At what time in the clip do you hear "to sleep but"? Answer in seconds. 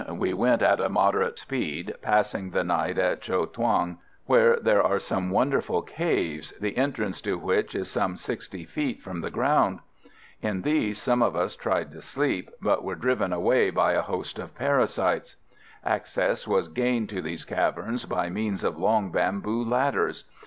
11.91-12.83